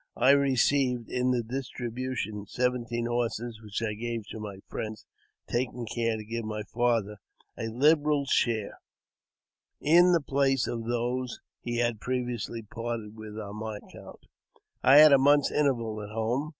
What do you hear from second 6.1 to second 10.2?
to give myj father a liberal share, in the